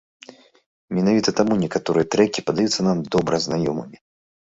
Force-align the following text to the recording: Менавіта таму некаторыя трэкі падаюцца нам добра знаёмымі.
Менавіта 0.99 1.29
таму 1.41 1.53
некаторыя 1.63 2.09
трэкі 2.17 2.47
падаюцца 2.51 2.81
нам 2.91 3.07
добра 3.19 3.35
знаёмымі. 3.49 4.07